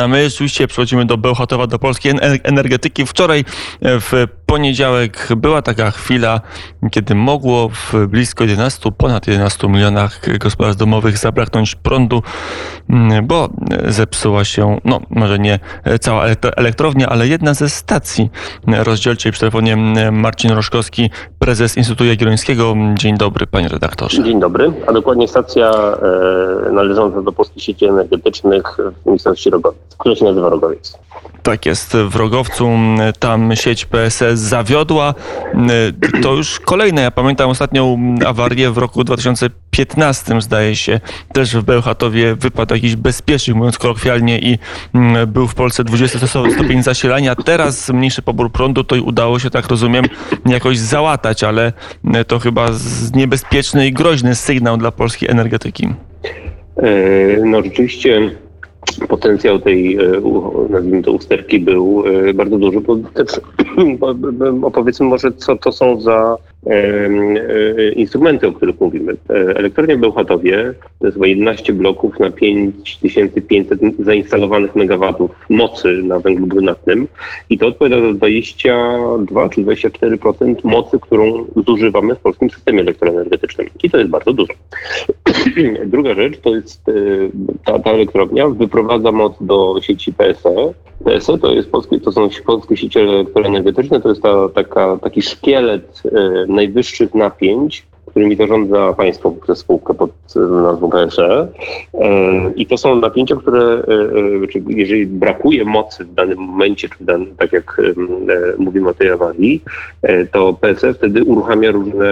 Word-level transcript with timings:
A 0.00 0.08
my 0.08 0.30
rzeczywiście 0.30 0.68
przechodzimy 0.68 1.06
do 1.06 1.16
Bełchatowa, 1.16 1.66
do 1.66 1.78
polskiej 1.78 2.14
energetyki. 2.42 3.06
Wczoraj 3.06 3.44
w 3.82 4.26
poniedziałek 4.46 5.28
była 5.36 5.62
taka 5.62 5.90
chwila, 5.90 6.40
kiedy 6.90 7.14
mogło 7.14 7.68
w 7.68 8.06
blisko 8.08 8.44
11, 8.44 8.92
ponad 8.92 9.26
11 9.26 9.68
milionach 9.68 10.38
gospodarstw 10.38 10.80
domowych 10.80 11.18
zabraknąć 11.18 11.74
prądu, 11.74 12.22
bo 13.22 13.48
zepsuła 13.88 14.44
się, 14.44 14.78
no 14.84 15.00
może 15.10 15.38
nie 15.38 15.58
cała 16.00 16.24
elektrownia, 16.56 17.08
ale 17.08 17.28
jedna 17.28 17.54
ze 17.54 17.68
stacji 17.68 18.30
rozdzielczej 18.66 19.32
przy 19.32 19.40
telefonie 19.40 19.76
Marcin 20.12 20.50
Roszkowski, 20.50 21.10
prezes 21.38 21.76
Instytutu 21.76 22.04
Jagiellońskiego. 22.04 22.74
Dzień 22.94 23.16
dobry, 23.16 23.46
panie 23.46 23.68
redaktorze. 23.68 24.22
Dzień 24.24 24.40
dobry, 24.40 24.72
a 24.86 24.92
dokładnie 24.92 25.28
stacja 25.28 25.70
e, 26.68 26.72
należąca 26.72 27.22
do 27.22 27.32
Polskiej 27.32 27.62
Sieci 27.62 27.84
Energetycznych 27.84 28.76
w 29.04 29.06
miejscowości 29.06 29.50
Rogowiec, 29.50 29.96
która 29.98 30.14
się 30.14 30.24
nazywa 30.24 30.48
Rogowiec. 30.48 30.98
Tak 31.46 31.66
jest, 31.66 31.96
w 31.96 32.16
Rogowcu 32.16 32.70
tam 33.18 33.56
sieć 33.56 33.84
PSS 33.84 34.40
zawiodła. 34.40 35.14
To 36.22 36.34
już 36.34 36.60
kolejne, 36.60 37.02
ja 37.02 37.10
pamiętam 37.10 37.50
ostatnią 37.50 37.98
awarię 38.26 38.70
w 38.70 38.78
roku 38.78 39.04
2015 39.04 40.40
zdaje 40.40 40.76
się. 40.76 41.00
Też 41.32 41.56
w 41.56 41.62
Bełchatowie 41.62 42.34
wypadł 42.34 42.74
jakiś 42.74 42.96
bezpiecznik, 42.96 43.56
mówiąc 43.56 43.78
kolokwialnie 43.78 44.38
i 44.38 44.58
był 45.26 45.48
w 45.48 45.54
Polsce 45.54 45.84
20 45.84 46.18
stopień 46.26 46.82
zasilania. 46.82 47.34
Teraz 47.34 47.90
mniejszy 47.90 48.22
pobór 48.22 48.52
prądu 48.52 48.84
to 48.84 48.96
udało 49.02 49.38
się, 49.38 49.50
tak 49.50 49.68
rozumiem, 49.68 50.04
jakoś 50.46 50.78
załatać, 50.78 51.44
ale 51.44 51.72
to 52.26 52.38
chyba 52.38 52.68
niebezpieczny 53.14 53.86
i 53.86 53.92
groźny 53.92 54.34
sygnał 54.34 54.76
dla 54.76 54.90
polskiej 54.90 55.30
energetyki. 55.30 55.88
E, 56.76 56.90
no 57.44 57.62
rzeczywiście 57.62 58.30
potencjał 59.08 59.58
tej, 59.58 59.96
e, 59.96 60.20
nazwijmy 60.70 61.02
to, 61.02 61.12
usterki 61.12 61.60
był 61.60 62.04
e, 62.06 62.34
bardzo 62.34 62.58
duży. 62.58 62.80
Bo 62.80 62.96
też 62.96 63.40
opowiedzmy 64.62 65.06
może, 65.06 65.32
co 65.32 65.56
to 65.56 65.72
są 65.72 66.00
za 66.00 66.36
instrumenty, 67.96 68.46
o 68.48 68.52
których 68.52 68.80
mówimy. 68.80 69.16
E, 69.30 69.34
elektrownia 69.34 69.96
w 69.96 69.98
Bełchatowie 69.98 70.74
to 70.98 71.06
jest 71.06 71.14
chyba 71.14 71.26
11 71.26 71.72
bloków 71.72 72.20
na 72.20 72.30
5500 72.30 73.80
zainstalowanych 73.98 74.76
megawatów 74.76 75.30
mocy 75.48 76.02
na 76.02 76.18
węglu 76.20 76.46
brunatnym 76.46 77.08
i 77.50 77.58
to 77.58 77.66
odpowiada 77.66 78.06
za 78.06 78.12
22 78.12 79.48
czy 79.48 79.60
24% 79.60 80.54
mocy, 80.64 80.98
którą 81.00 81.44
zużywamy 81.66 82.14
w 82.14 82.18
polskim 82.18 82.50
systemie 82.50 82.80
elektroenergetycznym. 82.80 83.66
I 83.82 83.90
to 83.90 83.98
jest 83.98 84.10
bardzo 84.10 84.32
dużo. 84.32 84.52
Druga 85.86 86.14
rzecz 86.14 86.40
to 86.40 86.54
jest 86.54 86.88
e, 86.88 86.92
ta, 87.64 87.78
ta 87.78 87.90
elektrownia 87.90 88.48
wyprowadza 88.48 89.12
moc 89.12 89.34
do 89.40 89.74
sieci 89.80 90.12
PSE. 90.12 90.72
PSE 91.04 91.38
to, 91.38 91.52
jest 91.52 91.70
polskie, 91.70 92.00
to 92.00 92.12
są 92.12 92.28
polskie 92.46 92.76
sieci 92.76 92.98
elektroenergetyczne, 92.98 94.00
to 94.00 94.08
jest 94.08 94.22
ta, 94.22 94.48
taka, 94.48 94.98
taki 95.02 95.22
szkielet 95.22 96.02
najwyższych 96.56 97.14
napięć, 97.14 97.86
którymi 98.16 98.36
zarządza 98.36 98.92
państwo 98.92 99.30
przez 99.30 99.58
spółkę 99.58 99.94
pod 99.94 100.10
nazwą 100.62 100.90
PSE. 100.90 101.48
I 102.56 102.66
to 102.66 102.76
są 102.76 102.96
napięcia, 102.96 103.36
które, 103.36 103.60
e, 103.60 103.92
e, 104.58 104.62
jeżeli 104.68 105.06
brakuje 105.06 105.64
mocy 105.64 106.04
w 106.04 106.14
danym 106.14 106.38
momencie, 106.38 106.88
czy 106.88 107.04
danym, 107.04 107.36
tak 107.36 107.52
jak 107.52 107.80
e, 107.80 107.92
mówimy 108.58 108.88
o 108.88 108.94
tej 108.94 109.10
awarii, 109.10 109.62
to 110.32 110.52
PSE 110.52 110.94
wtedy 110.94 111.24
uruchamia 111.24 111.70
różne 111.70 112.08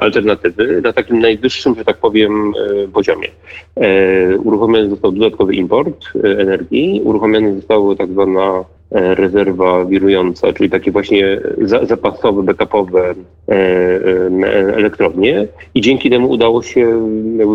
alternatywy 0.00 0.80
na 0.82 0.92
takim 0.92 1.18
najwyższym, 1.18 1.74
że 1.74 1.84
tak 1.84 1.96
powiem, 1.96 2.52
poziomie. 2.92 3.28
Uruchomiony 4.44 4.90
został 4.90 5.12
dodatkowy 5.12 5.54
import 5.54 6.04
energii, 6.38 7.00
uruchomiony 7.04 7.56
została 7.56 7.96
tak 7.96 8.10
zwana 8.10 8.64
E, 8.83 8.83
rezerwa 8.94 9.84
wirująca, 9.84 10.52
czyli 10.52 10.70
takie 10.70 10.92
właśnie 10.92 11.40
zapasowe, 11.82 12.42
backupowe 12.42 13.14
e, 13.48 13.52
e, 13.52 14.76
elektrownie 14.76 15.46
i 15.74 15.80
dzięki 15.80 16.10
temu 16.10 16.30
udało 16.30 16.62
się 16.62 17.08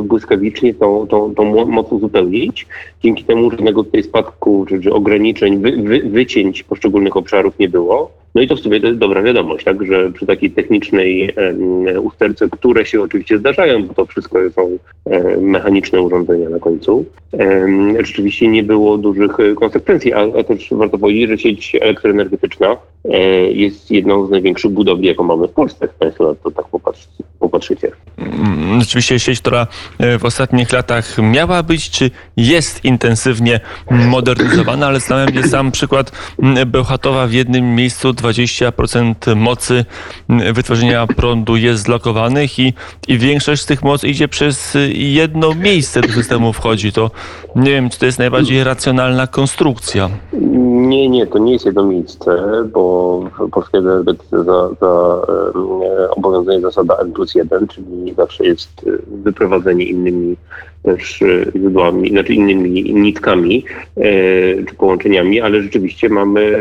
błyskawicznie 0.04 0.74
tą, 0.74 1.08
tą, 1.08 1.36
tą 1.36 1.66
moc 1.66 1.92
uzupełnić. 1.92 2.68
Dzięki 3.04 3.24
temu 3.24 3.52
żadnego 3.52 3.84
tutaj 3.84 4.04
spadku 4.04 4.66
czy, 4.70 4.82
czy 4.82 4.94
ograniczeń, 4.94 5.58
wy, 5.58 5.72
wy, 5.72 6.00
wycięć 6.00 6.64
poszczególnych 6.64 7.18
obszarów 7.18 7.60
nie 7.60 7.70
było. 7.70 8.12
No 8.36 8.42
i 8.42 8.48
to 8.48 8.56
w 8.56 8.60
sumie 8.60 8.82
to 8.82 8.88
jest 8.88 9.00
dobra 9.00 9.22
wiadomość, 9.22 9.66
tak, 9.66 9.86
że 9.86 10.12
przy 10.12 10.26
takiej 10.26 10.52
technicznej 10.52 11.36
usterce, 12.02 12.50
które 12.52 12.86
się 12.86 13.02
oczywiście 13.02 13.38
zdarzają, 13.38 13.84
bo 13.84 13.94
to 13.94 14.06
wszystko 14.06 14.40
są 14.56 14.78
mechaniczne 15.42 16.02
urządzenia 16.02 16.50
na 16.50 16.60
końcu, 16.60 17.06
rzeczywiście 18.00 18.48
nie 18.48 18.64
było 18.64 18.98
dużych 18.98 19.32
konsekwencji, 19.56 20.14
a, 20.14 20.44
też 20.44 20.68
warto 20.72 20.98
powiedzieć, 20.98 21.30
że 21.30 21.38
sieć 21.38 21.76
elektroenergetyczna 21.82 22.78
e, 23.06 23.20
jest 23.52 23.92
jedną 23.92 24.28
z 24.28 24.30
największych 24.30 24.72
budowli, 24.72 25.08
jaką 25.08 25.24
mamy 25.24 25.48
w 25.48 25.52
Polsce, 25.52 25.78
jak 25.82 25.94
Państwo 25.94 26.30
na 26.30 26.36
to 26.36 26.52
tak 26.52 26.66
popatrzycie. 27.40 27.92
Mm, 28.18 28.82
rzeczywiście 28.82 29.20
sieć, 29.20 29.40
która 29.40 29.68
e, 30.00 30.20
w 30.20 30.26
ostatnich 30.26 30.72
latach 30.72 31.18
miała 31.18 31.64
być, 31.64 31.90
czy 31.90 32.12
jest 32.38 32.86
intensywnie 32.86 33.60
modernizowana, 33.92 34.88
ale 34.88 35.00
znałem 35.00 35.44
sam 35.44 35.72
przykład 35.72 36.12
Bełchatowa 36.68 37.28
w 37.28 37.34
jednym 37.34 37.76
miejscu 37.76 38.14
20% 38.22 39.36
mocy 39.36 39.86
wytworzenia 40.54 41.08
prądu 41.08 41.56
jest 41.56 41.84
zlokowanych 41.84 42.60
i, 42.60 42.74
i 43.08 43.18
większość 43.18 43.62
z 43.62 43.66
tych 43.66 43.84
mocy 43.84 44.08
idzie 44.08 44.28
przez 44.28 44.78
jedno 44.94 45.56
miejsce 45.56 46.02
do 46.02 46.08
systemu 46.08 46.54
wchodzi. 46.54 46.92
To 46.92 47.12
nie 47.56 47.72
wiem, 47.72 47.90
czy 47.90 48.00
to 48.00 48.06
jest 48.06 48.20
najbardziej 48.20 48.64
racjonalna 48.64 49.28
konstrukcja. 49.28 50.10
Nie, 50.90 51.10
nie, 51.10 51.28
to 51.28 51.40
nie 51.40 51.54
jest 51.54 51.66
jedno 51.66 51.84
miejsce, 51.84 52.44
bo 52.74 53.20
w 53.40 53.50
polskiej 53.50 53.80
energetyce 53.80 54.44
za, 54.44 54.70
za 54.82 55.22
obowiązuje 56.18 56.62
zasada 56.62 56.98
N 57.02 57.12
plus 57.12 57.36
1, 57.36 57.68
czyli 57.68 58.14
zawsze 58.18 58.46
jest 58.46 58.70
e, 58.88 58.92
wyprowadzenie 59.24 59.86
innymi 59.86 60.38
też 60.84 61.22
e, 61.22 61.46
źródłami, 61.60 62.10
znaczy 62.10 62.34
innymi 62.34 62.94
nitkami 62.94 63.66
e, 63.98 64.02
czy 64.64 64.76
połączeniami, 64.78 65.42
ale 65.42 65.62
rzeczywiście 65.62 66.10
mamy, 66.10 66.58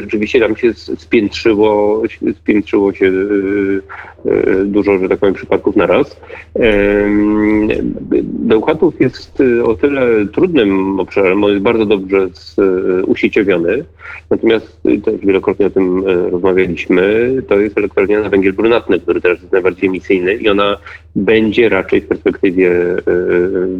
rzeczywiście 0.00 0.40
tam 0.40 0.56
się 0.56 0.74
spiętrzyło, 0.74 2.02
spiętrzyło 2.36 2.92
się 2.92 3.12
dużo, 4.64 4.98
że 4.98 5.08
tak 5.08 5.18
powiem, 5.18 5.34
przypadków 5.34 5.76
na 5.76 5.86
raz. 5.86 6.20
Bełchatów 8.22 9.00
jest 9.00 9.42
o 9.64 9.74
tyle 9.74 10.26
trudnym 10.26 11.00
obszarem, 11.00 11.40
bo 11.40 11.48
jest 11.48 11.62
bardzo 11.62 11.86
dobrze 11.86 12.28
usieciowiony, 13.06 13.84
natomiast 14.30 14.82
też 14.82 15.20
wielokrotnie 15.20 15.66
o 15.66 15.70
tym 15.70 16.06
rozmawialiśmy, 16.06 17.34
to 17.48 17.60
jest 17.60 17.78
elektrownia 17.78 18.20
na 18.20 18.28
węgiel 18.28 18.52
brunatny, 18.52 19.00
który 19.00 19.20
teraz 19.20 19.40
jest 19.40 19.52
najbardziej 19.52 19.88
emisyjny 19.88 20.34
i 20.34 20.48
ona 20.48 20.76
będzie 21.16 21.68
raczej 21.68 22.00
w 22.00 22.06
perspektywie 22.06 22.70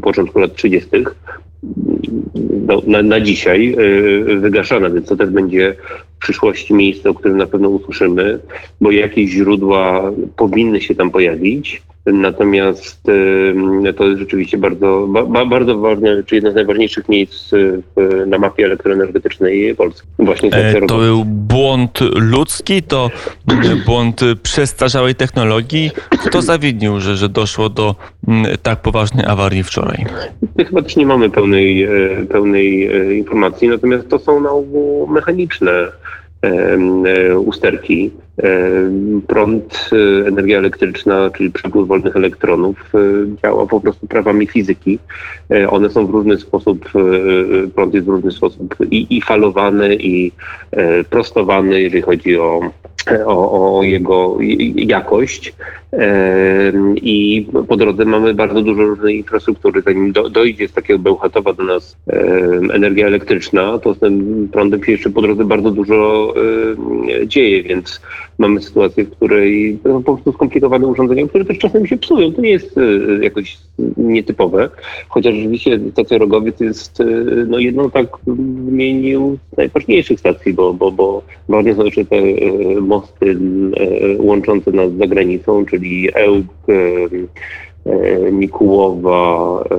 początku 0.03 0.39
lat 0.39 0.55
30. 0.55 0.91
No, 2.67 2.83
na, 2.87 3.03
na 3.03 3.21
dzisiaj 3.21 3.77
wygaszana, 4.41 4.91
więc 4.91 5.09
to 5.09 5.17
też 5.17 5.31
będzie 5.31 5.75
przyszłości 6.19 6.75
miejsce, 6.75 7.11
o 7.11 7.15
którym 7.15 7.37
na 7.37 7.47
pewno 7.47 7.69
usłyszymy, 7.69 8.39
bo 8.81 8.91
jakieś 8.91 9.31
źródła 9.31 10.13
powinny 10.37 10.81
się 10.81 10.95
tam 10.95 11.11
pojawić. 11.11 11.83
Natomiast 12.13 13.03
to 13.97 14.05
jest 14.05 14.19
rzeczywiście 14.19 14.59
bardzo, 14.59 15.09
bardzo 15.51 15.79
ważne, 15.79 16.23
czy 16.25 16.35
jedno 16.35 16.53
z 16.53 16.55
najważniejszych 16.55 17.09
miejsc 17.09 17.51
na 18.27 18.39
mapie 18.39 18.65
elektroenergetycznej 18.65 19.75
Polski. 19.75 20.09
Właśnie 20.19 20.51
e, 20.51 20.87
to 20.87 20.99
był 20.99 21.25
błąd 21.25 21.99
ludzki, 22.15 22.83
to 22.83 23.11
błąd 23.87 24.21
przestarzałej 24.43 25.15
technologii. 25.15 25.91
Kto 26.11 26.43
zawinił, 26.43 27.01
że, 27.01 27.17
że 27.17 27.29
doszło 27.29 27.69
do 27.69 27.95
tak 28.63 28.83
poważnej 28.83 29.27
awarii 29.27 29.63
wczoraj? 29.63 30.07
Chyba 30.67 30.83
też 30.83 30.97
nie 30.97 31.07
mamy 31.07 31.31
pełnej, 31.31 31.83
e, 31.83 31.89
pełnej 32.29 32.87
e, 32.87 33.15
informacji, 33.15 33.69
natomiast 33.69 34.09
to 34.09 34.19
są 34.19 34.41
na 34.41 34.51
ogół 34.51 35.07
mechaniczne 35.07 35.89
usterki. 37.47 38.13
Prąd, 39.27 39.91
e, 39.93 40.29
energia 40.29 40.59
elektryczna, 40.59 41.31
czyli 41.31 41.51
przepływ 41.51 41.89
wolnych 41.89 42.17
elektronów 42.17 42.93
e, 42.95 42.99
działa 43.43 43.67
po 43.67 43.81
prostu 43.81 44.07
prawami 44.07 44.47
fizyki. 44.47 44.99
E, 45.51 45.71
one 45.71 45.91
są 45.91 46.07
w 46.07 46.11
różny 46.11 46.39
sposób, 46.39 46.89
prąd 47.75 47.95
jest 47.95 48.07
w 48.07 48.11
różny 48.11 48.31
sposób 48.31 48.75
i, 48.91 49.17
i 49.17 49.23
falowany, 49.23 49.97
i 49.97 50.33
prostowany, 51.11 51.81
jeżeli 51.83 52.03
chodzi 52.03 52.39
o 52.39 52.61
o, 53.27 53.79
o, 53.79 53.83
jego 53.83 54.39
jakość 54.77 55.55
i 56.97 57.47
po 57.69 57.77
drodze 57.77 58.05
mamy 58.05 58.35
bardzo 58.35 58.63
dużo 58.63 58.83
różnej 58.83 59.17
infrastruktury. 59.17 59.83
Zanim 59.83 60.13
do, 60.13 60.31
dojdzie 60.31 60.69
z 60.69 60.73
takiego 60.73 60.99
Bełchatowa 60.99 61.53
do 61.53 61.65
nas 61.65 61.97
energia 62.73 63.07
elektryczna, 63.07 63.79
to 63.79 63.95
z 63.95 63.99
tym 63.99 64.49
prądem 64.53 64.85
się 64.85 64.93
jeszcze 64.93 65.11
po 65.11 65.23
drodze 65.23 65.45
bardzo 65.45 65.71
dużo 65.71 66.35
dzieje, 67.27 67.63
więc 67.63 68.01
mamy 68.39 68.63
sytuację, 68.63 69.05
w 69.05 69.11
której 69.11 69.79
są 69.83 70.03
po 70.03 70.15
prostu 70.15 70.33
skomplikowane 70.33 70.87
urządzenia, 70.87 71.29
które 71.29 71.45
też 71.45 71.59
czasem 71.59 71.87
się 71.87 71.97
psują. 71.97 72.33
To 72.33 72.41
nie 72.41 72.51
jest 72.51 72.79
e, 72.79 73.25
jakoś 73.25 73.59
nietypowe, 73.97 74.69
chociaż 75.09 75.35
rzeczywiście 75.35 75.81
stacja 75.93 76.19
Rogowiec 76.19 76.61
jest 76.61 77.03
no, 77.47 77.59
jedną 77.59 77.91
tak 77.91 78.07
wymienił 78.27 79.39
z 79.53 79.57
najważniejszych 79.57 80.21
stacji, 80.21 80.55
bo, 80.55 80.75
bo, 80.75 80.93
bo 80.93 81.23
ważne 81.49 81.75
są 81.75 81.85
jeszcze 81.85 82.05
te 82.05 82.17
mosty 82.81 83.39
łączące 84.19 84.73
nas 84.73 84.93
z 84.93 84.99
zagranicą, 84.99 85.65
czyli 85.67 86.09
Ełk, 86.15 86.47
E, 87.89 88.33
Mikułowa 88.33 89.65
e, 89.71 89.77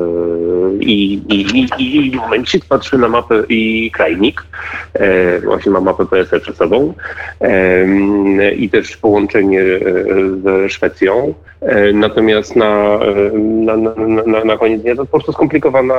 i, 0.80 1.14
i, 1.14 1.46
i, 1.78 2.08
i 2.08 2.16
momencik 2.16 2.66
patrzy 2.66 2.98
na 2.98 3.10
mapę 3.10 3.44
i 3.50 3.92
krajnik, 3.92 4.44
e, 4.94 5.40
właśnie 5.40 5.72
ma 5.72 5.80
mapę 5.80 6.06
PSE 6.06 6.40
przed 6.40 6.58
sobą 6.58 6.94
i 8.58 8.70
też 8.70 8.98
połączenie 8.98 9.64
ze 10.44 10.70
Szwecją. 10.70 11.34
Natomiast 11.94 12.56
na, 12.56 13.00
na, 13.34 13.78
na, 14.26 14.44
na 14.44 14.58
koniec 14.58 14.82
dnia 14.82 14.96
to 14.96 15.06
po 15.06 15.12
prostu 15.12 15.32
skomplikowana 15.32 15.96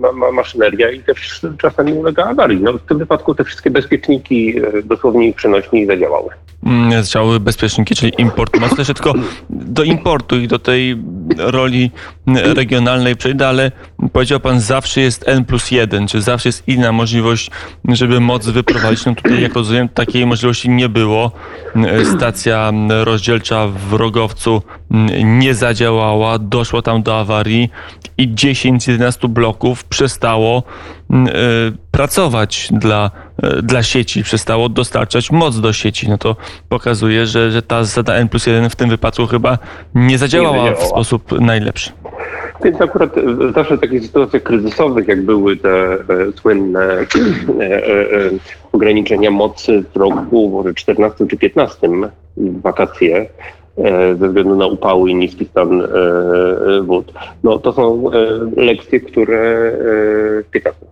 ma, 0.00 0.12
ma 0.12 0.32
maszyneria 0.32 0.90
i 0.90 1.00
też 1.00 1.46
czasami 1.58 1.92
ulega 1.92 2.24
awarii. 2.24 2.60
No, 2.60 2.72
w 2.72 2.82
tym 2.82 2.98
wypadku 2.98 3.34
te 3.34 3.44
wszystkie 3.44 3.70
bezpieczniki 3.70 4.54
dosłownie 4.84 5.28
i 5.28 5.32
przenośni 5.32 5.86
zadziałały. 5.86 6.30
Mm, 6.66 7.04
zadziałały 7.04 7.40
bezpieczniki, 7.40 7.94
czyli 7.94 8.12
import. 8.18 8.60
Może 8.60 8.76
też 8.76 8.86
tylko 8.86 9.14
do 9.50 9.82
importu 9.82 10.38
i 10.40 10.48
do 10.48 10.58
tej 10.58 10.96
roli 11.38 11.90
regionalnej 12.44 13.16
przejdę, 13.16 13.48
ale 13.48 13.72
powiedział 14.12 14.40
pan, 14.40 14.60
zawsze 14.60 15.00
jest 15.00 15.28
N 15.28 15.44
plus 15.44 15.70
1, 15.70 16.08
czy 16.08 16.22
zawsze 16.22 16.48
jest 16.48 16.68
inna 16.68 16.92
możliwość, 16.92 17.50
żeby 17.88 18.20
moc 18.20 18.46
wyprowadzić. 18.46 19.06
No 19.06 19.14
tutaj, 19.14 19.42
jak 19.42 19.54
rozumiem, 19.54 19.88
takiej 19.88 20.26
możliwości 20.26 20.70
nie 20.70 20.88
było. 20.88 21.30
Stacja 22.16 22.72
rozdzielcza 22.88 23.68
w 23.68 23.92
Rogowcu 23.92 24.62
nie 25.24 25.54
zadziałała, 25.54 26.38
doszło 26.38 26.82
tam 26.82 27.02
do 27.02 27.20
awarii 27.20 27.70
i 28.18 28.28
10-11 28.28 29.28
bloków 29.28 29.84
przestało 29.84 30.62
pracować 31.90 32.68
dla, 32.70 33.10
dla 33.62 33.82
sieci, 33.82 34.22
przestało 34.22 34.68
dostarczać 34.68 35.30
moc 35.30 35.60
do 35.60 35.72
sieci. 35.72 36.08
No 36.08 36.18
to 36.18 36.36
pokazuje, 36.68 37.26
że, 37.26 37.50
że 37.50 37.62
ta 37.62 37.84
zasada 37.84 38.14
N 38.14 38.28
plus 38.28 38.46
1 38.46 38.70
w 38.70 38.76
tym 38.76 38.90
wypadku 38.90 39.26
chyba 39.26 39.58
nie 39.94 40.18
zadziałała, 40.18 40.64
nie 40.64 40.76
w 40.76 40.82
sposób 40.82 41.40
najlepszy. 41.40 41.90
Więc 42.64 42.80
akurat 42.80 43.18
e, 43.18 43.52
zawsze 43.54 43.76
w 43.76 43.80
takich 43.80 44.02
sytuacjach 44.02 44.42
kryzysowych, 44.42 45.08
jak 45.08 45.22
były 45.22 45.56
te 45.56 45.92
e, 45.92 45.98
słynne 46.40 46.80
e, 46.80 47.04
e, 47.60 48.30
ograniczenia 48.72 49.30
mocy 49.30 49.84
w 49.94 49.96
roku 49.96 50.50
może 50.50 50.74
14 50.74 51.26
czy 51.26 51.36
15 51.36 51.88
w 52.36 52.60
wakacje, 52.60 53.28
e, 53.78 54.14
ze 54.14 54.28
względu 54.28 54.56
na 54.56 54.66
upały 54.66 55.10
i 55.10 55.14
niski 55.14 55.44
stan 55.44 55.80
e, 55.80 55.86
wód. 56.82 57.12
No 57.42 57.58
to 57.58 57.72
są 57.72 58.10
lekcje, 58.56 59.00
które 59.00 59.72
15 60.50 60.91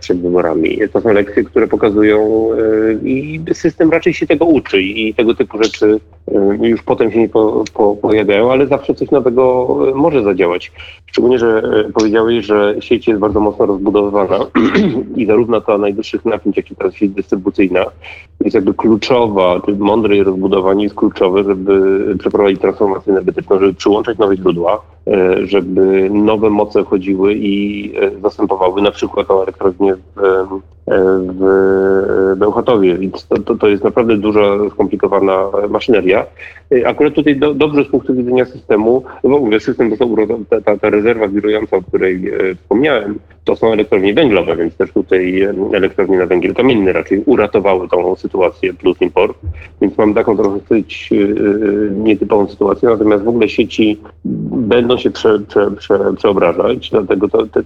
przed 0.00 0.20
wyborami. 0.20 0.78
To 0.92 1.00
są 1.00 1.12
lekcje, 1.12 1.44
które 1.44 1.68
pokazują 1.68 2.48
e, 2.52 2.92
i 3.08 3.40
system 3.52 3.90
raczej 3.90 4.14
się 4.14 4.26
tego 4.26 4.44
uczy 4.44 4.82
i 4.82 5.14
tego 5.14 5.34
typu 5.34 5.62
rzeczy 5.62 6.00
e, 6.28 6.68
już 6.68 6.82
potem 6.82 7.12
się 7.12 7.18
nie 7.18 7.28
po, 7.28 7.64
po, 7.74 7.96
pojawiają, 7.96 8.52
ale 8.52 8.66
zawsze 8.66 8.94
coś 8.94 9.10
nowego 9.10 9.66
może 9.94 10.22
zadziałać. 10.22 10.72
Szczególnie, 11.06 11.38
że 11.38 11.62
powiedziałeś, 11.94 12.46
że 12.46 12.76
sieć 12.80 13.08
jest 13.08 13.20
bardzo 13.20 13.40
mocno 13.40 13.66
rozbudowywana 13.66 14.38
i 15.16 15.26
zarówno 15.26 15.60
ta 15.60 15.78
najwyższych 15.78 16.24
napięć, 16.24 16.56
jak 16.56 16.70
i 16.70 16.76
ta 16.76 16.90
sieć 16.90 17.10
dystrybucyjna 17.10 17.84
jest 18.44 18.54
jakby 18.54 18.74
kluczowa, 18.74 19.60
czy 19.66 19.72
mądre 19.72 20.14
jej 20.14 20.24
rozbudowanie 20.24 20.84
jest 20.84 20.96
kluczowe, 20.96 21.44
żeby 21.44 22.16
przeprowadzić 22.18 22.60
transformację 22.60 23.12
energetyczną, 23.12 23.58
żeby 23.58 23.74
przyłączać 23.74 24.18
nowe 24.18 24.36
źródła, 24.36 24.93
żeby 25.44 26.10
nowe 26.10 26.50
moce 26.50 26.84
chodziły 26.84 27.34
i 27.34 27.92
zastępowały 28.22 28.82
na 28.82 28.90
przykład 28.90 29.28
tą 29.28 29.42
elektrownię 29.42 29.94
w, 29.94 30.46
w 31.38 32.34
Bełchatowie, 32.36 32.98
więc 32.98 33.26
to, 33.26 33.38
to, 33.38 33.54
to, 33.54 33.68
jest 33.68 33.84
naprawdę 33.84 34.16
duża, 34.16 34.40
skomplikowana 34.70 35.48
maszyneria. 35.68 36.26
Akurat 36.86 37.14
tutaj 37.14 37.36
do, 37.36 37.54
dobrze 37.54 37.84
z 37.84 37.88
punktu 37.88 38.14
widzenia 38.14 38.44
systemu, 38.44 39.02
no 39.24 39.30
w 39.30 39.32
ogóle 39.32 39.60
system 39.60 39.90
został 39.90 40.16
ta, 40.50 40.60
ta, 40.60 40.76
ta 40.76 40.90
rezerwa 40.90 41.28
wirująca, 41.28 41.76
o 41.76 41.82
której 41.82 42.28
e, 42.28 42.54
wspomniałem, 42.54 43.18
to 43.44 43.56
są 43.56 43.72
elektrownie 43.72 44.14
węglowe, 44.14 44.56
więc 44.56 44.76
też 44.76 44.92
tutaj 44.92 45.48
elektrownie 45.72 46.18
na 46.18 46.26
węgiel 46.26 46.54
kamienny 46.54 46.92
raczej 46.92 47.22
uratowały 47.26 47.88
tą 47.88 48.16
sytuację 48.16 48.74
plus 48.74 49.00
import, 49.00 49.38
więc 49.80 49.98
mam 49.98 50.14
taką 50.14 50.36
trochę 50.36 50.58
dosyć 50.60 51.10
e, 51.12 51.94
nietypową 51.94 52.46
sytuację, 52.46 52.88
natomiast 52.88 53.24
w 53.24 53.28
ogóle 53.28 53.48
sieci 53.48 54.00
będą 54.54 54.96
się 54.96 55.10
prze, 55.10 55.40
prze, 55.48 55.70
prze, 55.70 55.98
przeobrażać, 56.16 56.90
dlatego, 56.90 57.28
to, 57.28 57.46
to, 57.46 57.62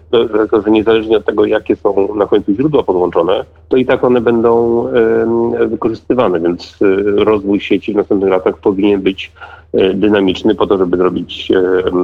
to, 0.50 0.62
że 0.62 0.70
niezależnie 0.70 1.16
od 1.16 1.25
tego, 1.25 1.46
jakie 1.46 1.76
są 1.76 2.14
na 2.14 2.26
końcu 2.26 2.54
źródła 2.54 2.82
podłączone, 2.82 3.44
to 3.69 3.76
i 3.76 3.87
tak 3.87 4.04
one 4.04 4.20
będą 4.20 4.84
wykorzystywane, 5.69 6.40
więc 6.40 6.78
e, 6.82 7.25
rozwój 7.25 7.61
sieci 7.61 7.93
w 7.93 7.96
następnych 7.96 8.31
latach 8.31 8.58
powinien 8.58 8.98
być 8.99 9.33
e, 9.73 9.95
dynamiczny 9.95 10.55
po 10.55 10.67
to, 10.67 10.79
żeby 10.79 10.97
zrobić 10.97 11.53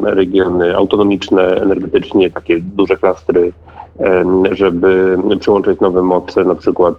regiony 0.03 0.77
autonomiczne 0.77 1.43
energetycznie, 1.43 2.31
takie 2.31 2.61
duże 2.61 2.97
klastry 2.97 3.53
żeby 4.53 5.19
przyłączyć 5.41 5.81
nowe 5.81 6.03
moce, 6.03 6.45
na 6.45 6.55
przykład 6.55 6.95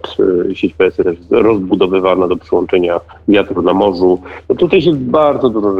e, 0.50 0.54
sieć 0.54 0.74
PS 0.74 0.96
też 0.96 1.16
rozbudowywana 1.30 2.28
do 2.28 2.36
przyłączenia 2.36 3.00
wiatru 3.28 3.62
na 3.62 3.74
morzu. 3.74 4.22
No 4.48 4.54
tutaj 4.54 4.82
się 4.82 4.94
bardzo 4.94 5.50
dużo 5.50 5.76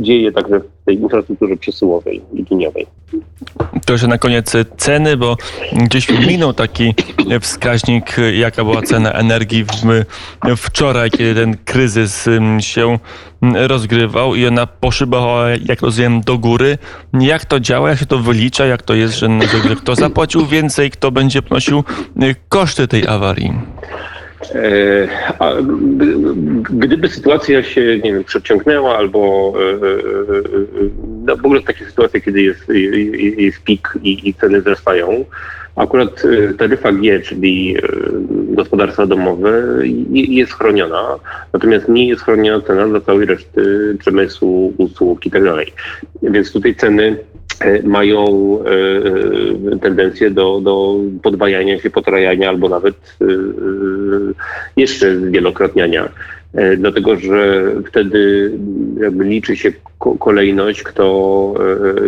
dzieje 0.00 0.32
także 0.32 0.60
w 0.60 0.84
tej 0.84 1.00
infrastrukturze 1.00 1.56
przesyłowej 1.56 2.22
liniowej. 2.50 2.86
To 3.86 3.92
jeszcze 3.92 4.08
na 4.08 4.18
koniec 4.18 4.52
ceny, 4.76 5.16
bo 5.16 5.36
gdzieś 5.72 6.26
minął 6.26 6.52
taki 6.52 6.94
wskaźnik, 7.40 8.16
jaka 8.34 8.64
była 8.64 8.82
cena 8.82 9.12
energii 9.12 9.64
wczoraj, 10.56 11.10
kiedy 11.10 11.34
ten 11.34 11.56
kryzys 11.64 12.28
się 12.60 12.98
rozgrywał 13.52 14.34
i 14.34 14.46
ona 14.46 14.66
poszybowała, 14.66 15.48
jak 15.50 15.80
rozumiem, 15.80 16.20
do 16.20 16.38
góry. 16.38 16.78
Jak 17.20 17.44
to 17.44 17.60
działa, 17.60 17.90
jak 17.90 17.98
się 17.98 18.06
to 18.06 18.18
wylicza, 18.18 18.66
jak 18.66 18.82
to 18.82 18.94
jest, 18.94 19.14
że, 19.14 19.28
kto 19.78 19.94
zapłacił 19.94 20.46
więcej, 20.46 20.90
kto 20.90 21.10
będzie 21.10 21.42
ponosił 21.42 21.84
koszty 22.48 22.88
tej 22.88 23.06
awarii? 23.08 23.52
E, 24.54 25.08
gdyby 26.70 27.08
sytuacja 27.08 27.62
się, 27.62 27.80
nie 28.04 28.12
wiem, 28.12 28.24
przeciągnęła 28.24 28.96
albo 28.96 29.52
e, 29.56 29.62
e, 29.62 30.00
no 31.24 31.36
w 31.36 31.44
ogóle 31.44 31.62
takie 31.62 31.84
sytuacje, 31.84 32.20
kiedy 32.20 32.42
jest, 32.42 32.68
jest 33.36 33.62
pik 33.62 33.98
i, 34.02 34.28
i 34.28 34.34
ceny 34.34 34.60
wzrastają, 34.60 35.24
akurat 35.76 36.22
taryfa 36.58 36.92
G, 36.92 37.20
czyli 37.20 37.76
gospodarstwa 38.30 39.06
domowe 39.06 39.62
jest 40.12 40.52
chroniona, 40.52 41.18
natomiast 41.52 41.88
nie 41.88 42.08
jest 42.08 42.22
chroniona 42.22 42.66
cena 42.66 42.88
dla 42.88 43.00
całej 43.00 43.26
reszty 43.26 43.96
przemysłu, 43.98 44.74
usług 44.78 45.26
i 45.26 45.30
tak 45.30 45.44
dalej. 45.44 45.72
Więc 46.22 46.52
tutaj 46.52 46.74
ceny 46.74 47.16
E, 47.60 47.82
mają 47.82 48.24
e, 48.60 48.70
e, 49.72 49.78
tendencję 49.78 50.30
do, 50.30 50.60
do 50.60 50.96
podwajania 51.22 51.80
się, 51.80 51.90
potrajania 51.90 52.48
albo 52.48 52.68
nawet 52.68 53.16
jeszcze 54.76 55.16
wielokrotniania. 55.16 56.08
Dlatego, 56.76 57.16
że 57.16 57.66
wtedy 57.88 58.52
jakby 59.00 59.24
liczy 59.24 59.56
się 59.56 59.72
kolejność, 60.18 60.82
kto, 60.82 61.54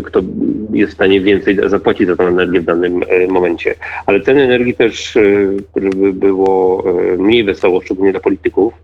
kto 0.04 0.22
jest 0.72 0.92
w 0.92 0.94
stanie 0.94 1.20
więcej 1.20 1.58
zapłacić 1.66 2.06
za 2.06 2.16
tę 2.16 2.24
energię 2.24 2.60
w 2.60 2.64
danym 2.64 3.00
momencie. 3.28 3.74
Ale 4.06 4.20
ceny 4.20 4.42
energii 4.42 4.74
też, 4.74 5.18
żeby 5.76 6.12
było 6.12 6.84
mniej 7.18 7.44
wesoło, 7.44 7.80
szczególnie 7.80 8.12
dla 8.12 8.20
polityków, 8.20 8.74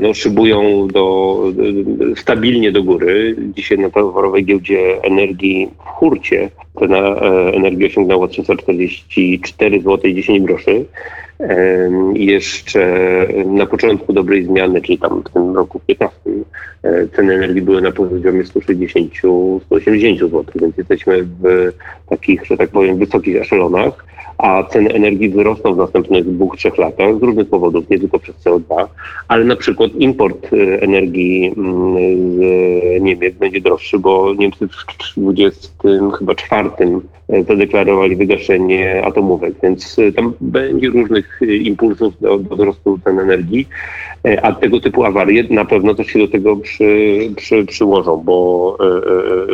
no, 0.00 0.14
szybują 0.14 0.88
do, 0.88 1.42
stabilnie 2.16 2.72
do 2.72 2.82
góry. 2.82 3.36
Dzisiaj 3.56 3.78
na 3.78 3.90
towarowej 3.90 4.44
giełdzie 4.44 5.02
energii 5.02 5.68
w 5.78 5.88
hurcie 5.88 6.50
cena 6.78 6.98
e, 6.98 7.52
energii 7.54 7.86
osiągnęła 7.86 8.28
344 8.28 9.80
zł 9.80 10.10
10 10.14 10.40
groszy. 10.40 10.84
Jeszcze 12.14 13.26
na 13.46 13.66
początku 13.66 14.12
dobrej 14.12 14.44
zmiany, 14.44 14.80
czyli 14.80 14.98
tam 14.98 15.22
w 15.22 15.32
tym 15.32 15.56
roku 15.56 15.80
15, 15.86 16.16
e, 16.82 17.08
ceny 17.08 17.34
energii 17.34 17.62
były 17.62 17.82
na 17.82 17.92
poziomie 17.92 18.44
160-180 18.44 20.18
zł, 20.18 20.44
więc 20.54 20.76
jesteśmy 20.76 21.22
w 21.22 21.72
takich, 22.08 22.44
że 22.44 22.56
tak 22.56 22.70
powiem, 22.70 22.98
wysokich 22.98 23.36
eszelonach. 23.36 24.08
a 24.38 24.64
ceny 24.64 24.92
energii 24.92 25.30
wzrosną 25.30 25.74
w 25.74 25.76
następnych 25.76 26.24
dwóch, 26.24 26.56
trzech 26.56 26.78
latach 26.78 27.18
z 27.18 27.22
różnych 27.22 27.48
powodów, 27.48 27.90
nie 27.90 27.98
tylko 27.98 28.18
przez 28.18 28.36
CO2, 28.36 28.86
ale 29.28 29.44
na 29.44 29.56
przykład 29.56 29.90
import 29.94 30.52
y, 30.52 30.80
energii 30.80 31.54
mm, 31.56 31.96
z 32.32 33.02
Niemiec 33.02 33.34
będzie 33.34 33.60
droższy, 33.60 33.98
bo 33.98 34.34
Niemcy 34.34 34.68
w 34.68 35.20
20 35.20 35.68
chyba 36.18 36.34
czwartym 36.34 37.00
y, 37.32 37.44
zadeklarowali 37.44 38.16
wygaszenie 38.16 39.04
atomówek, 39.04 39.54
więc 39.62 39.96
tam 40.16 40.34
będzie 40.40 40.88
różnych 40.88 41.27
impulsów 41.40 42.20
do, 42.20 42.38
do 42.38 42.56
wzrostu 42.56 42.98
cen 43.04 43.20
energii, 43.20 43.68
a 44.42 44.52
tego 44.52 44.80
typu 44.80 45.04
awarie 45.04 45.44
na 45.50 45.64
pewno 45.64 45.94
też 45.94 46.06
się 46.06 46.18
do 46.18 46.28
tego 46.28 46.56
przy, 46.56 47.18
przy, 47.36 47.64
przyłożą, 47.64 48.22
bo 48.24 48.76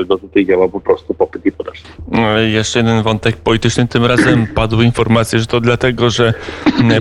no 0.09 0.19
tutaj 0.19 0.47
działa 0.47 0.69
po 0.69 0.81
prostu 0.81 1.15
popyt 1.15 1.47
i 1.47 1.53
podaż. 1.53 1.83
No, 2.11 2.39
jeszcze 2.39 2.79
jeden 2.79 3.03
wątek 3.03 3.37
polityczny. 3.37 3.89
Tym 3.89 4.05
razem 4.05 4.47
padły 4.55 4.85
informacje, 4.85 5.39
że 5.39 5.47
to 5.47 5.61
dlatego, 5.61 6.11
że 6.11 6.35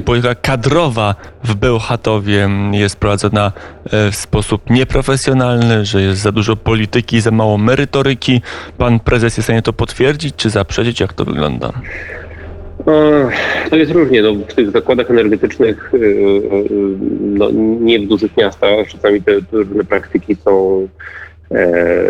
polityka 0.06 0.36
kadrowa 0.36 1.15
w 1.44 1.56
Bełchatowie 1.56 2.50
jest 2.72 2.96
prowadzona 2.96 3.51
e, 3.86 4.12
w 4.12 4.15
sposób 4.15 4.70
nieprofesjonalny, 4.70 5.86
że 5.86 6.01
jest 6.01 6.22
za 6.22 6.32
dużo 6.32 6.56
polityki, 6.56 7.22
za 7.22 7.32
mało 7.32 7.58
merytoryki. 7.58 8.42
Pan 8.77 9.00
prezes 9.00 9.38
jest 9.38 9.39
w 9.39 9.44
stanie 9.44 9.62
to 9.62 9.74
potwierdzić 9.74 10.36
czy 10.36 10.50
zaprzeczyć? 10.50 11.00
Jak 11.00 11.13
to 11.13 11.25
wygląda? 11.25 11.74
To 13.69 13.75
jest 13.75 13.91
różnie. 13.91 14.21
No, 14.21 14.33
w 14.33 14.53
tych 14.53 14.71
zakładach 14.71 15.11
energetycznych, 15.11 15.93
y, 15.93 15.97
y, 15.97 16.01
y, 16.01 16.97
no, 17.21 17.49
nie 17.81 17.99
w 17.99 18.07
dużych 18.07 18.37
miastach, 18.37 18.87
czasami 18.87 19.21
te 19.21 19.31
różne 19.51 19.83
praktyki 19.83 20.35
są 20.35 20.87
e, 21.51 22.09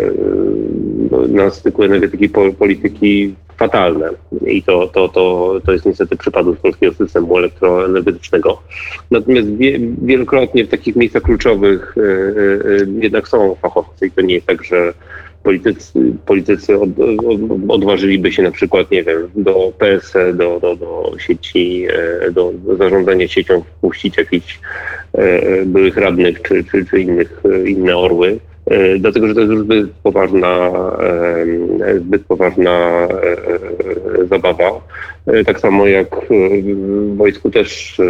no, 1.10 1.18
na 1.28 1.50
styku 1.50 1.82
energetyki 1.82 2.28
polityki 2.58 3.34
fatalne. 3.56 4.10
I 4.46 4.62
to, 4.62 4.86
to, 4.86 5.08
to, 5.08 5.54
to 5.66 5.72
jest 5.72 5.86
niestety 5.86 6.16
przypadek 6.16 6.56
polskiego 6.56 6.94
systemu 6.94 7.38
elektroenergetycznego. 7.38 8.62
Natomiast 9.10 9.56
wie, 9.56 9.78
wielokrotnie 10.02 10.64
w 10.64 10.68
takich 10.68 10.96
miejscach 10.96 11.22
kluczowych 11.22 11.94
jednak 13.00 13.28
są 13.28 13.54
fachowcy 13.54 14.06
i 14.06 14.10
to 14.10 14.20
nie 14.20 14.34
jest 14.34 14.46
tak, 14.46 14.64
że 14.64 14.92
politycy, 15.44 16.12
politycy 16.26 16.80
od, 16.80 16.88
od, 17.00 17.40
odważyliby 17.68 18.32
się 18.32 18.42
na 18.42 18.50
przykład, 18.50 18.90
nie 18.90 19.02
wiem, 19.02 19.30
do 19.36 19.72
PSE, 19.78 20.34
do, 20.34 20.60
do, 20.60 20.76
do 20.76 21.12
sieci, 21.18 21.86
do 22.32 22.52
zarządzania 22.78 23.28
siecią 23.28 23.62
wpuścić 23.62 24.16
jakichś 24.16 24.60
byłych 25.66 25.96
radnych 25.96 26.42
czy, 26.42 26.64
czy, 26.64 26.86
czy 26.86 27.00
innych, 27.00 27.42
inne 27.66 27.96
orły. 27.96 28.38
E, 28.66 28.98
dlatego 28.98 29.28
że 29.28 29.34
to 29.34 29.40
jest 29.40 29.52
już 29.52 29.62
zbyt 29.62 29.90
poważna, 30.02 30.70
zbyt 31.98 32.24
poważna 32.24 32.70
e, 32.70 33.08
e, 34.22 34.26
zabawa. 34.30 34.80
Tak 35.46 35.60
samo 35.60 35.86
jak 35.86 36.06
w 36.30 37.16
wojsku 37.16 37.50
też 37.50 38.00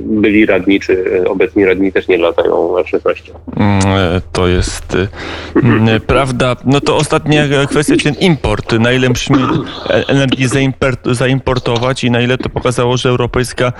byli 0.00 0.46
radni, 0.46 0.80
czy 0.80 1.24
obecni 1.28 1.64
radni 1.64 1.92
też 1.92 2.08
nie 2.08 2.18
latają 2.18 2.78
F-16. 2.78 3.30
Mm, 3.56 4.20
to 4.32 4.48
jest 4.48 4.96
mm, 5.62 6.00
prawda. 6.00 6.56
No 6.64 6.80
to 6.80 6.96
ostatnia 6.96 7.42
kwestia, 7.70 7.94
ten 8.04 8.14
import. 8.20 8.72
Na 8.72 8.92
ile 8.92 9.08
musimy 9.08 9.38
energii 10.08 10.46
zaimportować 11.04 12.04
i 12.04 12.10
na 12.10 12.20
ile 12.20 12.38
to 12.38 12.48
pokazało, 12.48 12.96
że 12.96 13.08
europejska 13.08 13.72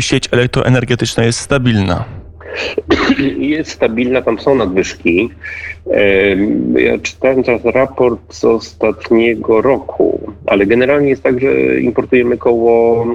sieć 0.00 0.28
elektroenergetyczna 0.32 1.24
jest 1.24 1.40
stabilna? 1.40 2.17
Jest 3.38 3.70
stabilna, 3.70 4.22
tam 4.22 4.38
są 4.38 4.54
nadwyżki. 4.54 5.30
Ja 6.74 6.98
czytałem 6.98 7.42
teraz 7.42 7.64
raport 7.64 8.34
z 8.34 8.44
ostatniego 8.44 9.62
roku, 9.62 10.32
ale 10.46 10.66
generalnie 10.66 11.08
jest 11.10 11.22
tak, 11.22 11.40
że 11.40 11.80
importujemy 11.80 12.34
około 12.34 13.06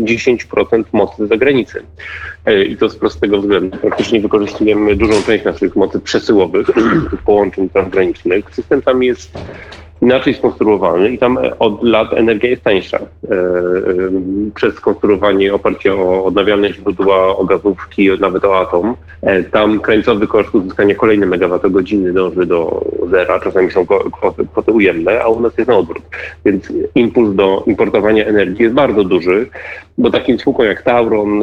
10% 0.00 0.80
e, 0.80 0.84
mocy 0.92 1.26
z 1.26 1.28
zagranicy. 1.28 1.82
E, 2.46 2.64
I 2.64 2.76
to 2.76 2.88
z 2.88 2.96
prostego 2.96 3.40
względu. 3.40 3.78
Praktycznie 3.78 4.20
wykorzystujemy 4.20 4.96
dużą 4.96 5.22
część 5.22 5.44
naszych 5.44 5.76
mocy 5.76 6.00
przesyłowych, 6.00 6.66
połączeń 7.26 7.68
transgranicznych. 7.68 8.54
System 8.54 8.82
tam 8.82 9.02
jest 9.02 9.38
inaczej 10.02 10.34
skonstruowany 10.34 11.10
i 11.10 11.18
tam 11.18 11.38
od 11.58 11.82
lat 11.82 12.12
energia 12.12 12.50
jest 12.50 12.62
tańsza. 12.62 12.98
E, 12.98 13.34
e, 13.34 13.40
przez 14.54 14.74
skonstruowanie 14.74 15.54
oparcie 15.54 15.94
o 15.94 16.24
odnawialne 16.24 16.72
źródła, 16.72 17.36
o 17.36 17.44
gazówki, 17.44 18.08
nawet 18.20 18.44
o 18.44 18.60
atom, 18.60 18.94
e, 19.22 19.42
tam 19.42 19.80
krańcowy 19.80 20.26
koszt 20.26 20.54
uzyskania 20.54 20.94
kolejnej 20.94 21.28
megawattogodziny 21.28 22.12
dąży 22.12 22.46
do 22.46 22.84
zera, 23.08 23.40
czasami 23.40 23.70
są 23.70 23.86
kwoty, 23.86 24.46
kwoty 24.52 24.72
ujemne, 24.72 25.22
a 25.22 25.28
u 25.28 25.40
nas 25.40 25.58
jest 25.58 25.68
na 25.68 25.76
odwrót. 25.76 26.02
Więc 26.44 26.72
impuls 26.94 27.34
do 27.34 27.64
importowania 27.66 28.26
energii 28.26 28.62
jest 28.62 28.74
bardzo 28.74 29.04
duży, 29.04 29.46
bo 29.98 30.10
takim 30.10 30.38
spółkom 30.38 30.66
jak 30.66 30.82
Tauron 30.82 31.42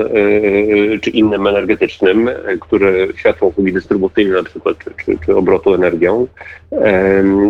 czy 1.01 1.09
innym 1.09 1.47
energetycznym, 1.47 2.29
które 2.59 2.91
świadczą 3.15 3.45
usługi 3.45 3.73
dystrybucyjne 3.73 4.35
na 4.35 4.43
przykład, 4.43 4.77
czy, 4.77 4.91
czy, 5.05 5.17
czy 5.25 5.35
obrotu 5.35 5.73
energią, 5.73 6.27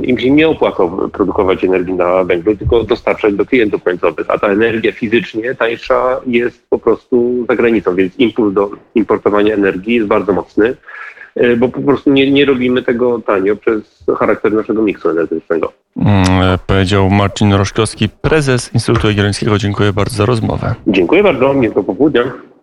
im 0.04 0.20
się 0.20 0.32
nie 0.32 0.48
opłaca 0.48 0.84
produkować 1.12 1.64
energii 1.64 1.94
na 1.94 2.24
węglu, 2.24 2.56
tylko 2.56 2.84
dostarczać 2.84 3.34
do 3.34 3.46
klientów 3.46 3.84
końcowych, 3.84 4.26
a 4.30 4.40
ta 4.40 4.48
energia 4.48 4.92
fizycznie 4.92 5.56
tańsza 5.56 6.22
jest 6.28 6.70
po 6.70 6.80
prostu 6.80 7.46
za 7.50 7.56
granicą, 7.56 7.96
więc 7.96 8.20
impuls 8.20 8.54
do 8.54 8.72
importowania 8.96 9.54
energii 9.54 9.96
jest 9.96 10.08
bardzo 10.08 10.34
mocny, 10.34 10.68
e, 10.68 10.76
bo 11.58 11.70
po 11.70 11.82
prostu 11.82 12.12
nie, 12.12 12.32
nie 12.32 12.46
robimy 12.46 12.84
tego 12.84 13.20
tanio 13.20 13.56
przez 13.56 14.06
charakter 14.20 14.54
naszego 14.54 14.82
miksu 14.82 15.10
energetycznego. 15.10 15.72
Mm, 15.98 16.60
powiedział 16.68 17.10
Marcin 17.10 17.54
Roszkowski, 17.54 18.10
prezes 18.10 18.74
Instytutu 18.74 19.08
Jagiellońskiego. 19.08 19.58
Dziękuję 19.58 19.94
bardzo 19.94 20.16
za 20.16 20.26
rozmowę. 20.26 20.76
Dziękuję 20.88 21.24
bardzo, 21.24 21.54
miłego 21.54 21.84
popołudnia. 21.84 22.24